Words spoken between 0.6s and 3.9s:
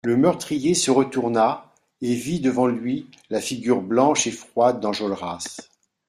se retourna et vit devant lui la figure